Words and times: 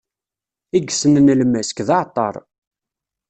I 0.75 0.77
yessnen 0.85 1.33
lmesk, 1.41 1.77
d 1.87 1.89
aɛeṭṭaṛ. 1.95 2.35